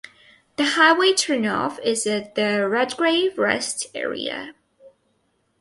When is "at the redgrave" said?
2.07-3.37